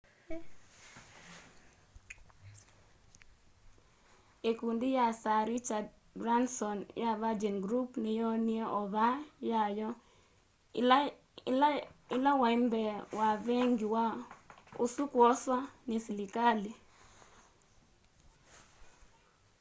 [4.49, 5.87] ikundi ya sir richard
[6.19, 9.05] bransons ya virgin group niyoonie ova
[9.51, 9.89] yayo
[12.13, 13.85] iilewambee wa vengi
[14.83, 16.71] usu kwoswa ni silikali